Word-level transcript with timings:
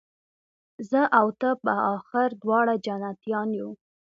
زه 0.89 1.01
او 1.19 1.27
ته 1.39 1.49
به 1.63 1.73
آخر 1.95 2.27
دواړه 2.41 2.73
جنتیان 2.85 3.49
یو 3.59 3.69